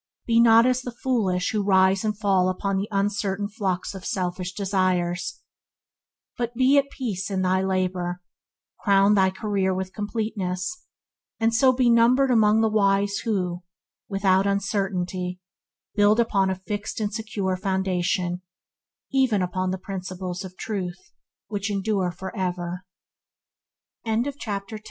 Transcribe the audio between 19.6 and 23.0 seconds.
the Principles of Truth which endure for ever.